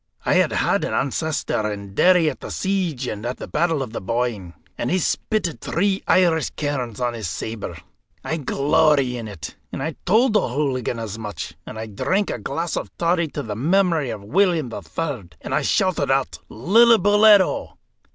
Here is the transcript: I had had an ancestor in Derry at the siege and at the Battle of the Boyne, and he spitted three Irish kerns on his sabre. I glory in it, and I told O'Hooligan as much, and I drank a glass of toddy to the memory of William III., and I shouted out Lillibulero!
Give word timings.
I 0.25 0.33
had 0.33 0.51
had 0.51 0.83
an 0.83 0.95
ancestor 0.95 1.71
in 1.71 1.93
Derry 1.93 2.27
at 2.27 2.39
the 2.39 2.49
siege 2.49 3.05
and 3.05 3.23
at 3.23 3.37
the 3.37 3.47
Battle 3.47 3.83
of 3.83 3.93
the 3.93 4.01
Boyne, 4.01 4.55
and 4.75 4.89
he 4.89 4.97
spitted 4.97 5.61
three 5.61 6.01
Irish 6.07 6.49
kerns 6.49 6.99
on 6.99 7.13
his 7.13 7.29
sabre. 7.29 7.77
I 8.23 8.37
glory 8.37 9.15
in 9.17 9.27
it, 9.27 9.55
and 9.71 9.83
I 9.83 9.93
told 10.07 10.35
O'Hooligan 10.35 10.97
as 10.97 11.19
much, 11.19 11.53
and 11.67 11.77
I 11.77 11.85
drank 11.85 12.31
a 12.31 12.39
glass 12.39 12.75
of 12.75 12.89
toddy 12.97 13.27
to 13.27 13.43
the 13.43 13.55
memory 13.55 14.09
of 14.09 14.23
William 14.23 14.73
III., 14.73 15.29
and 15.41 15.53
I 15.53 15.61
shouted 15.61 16.09
out 16.09 16.39
Lillibulero! 16.49 17.77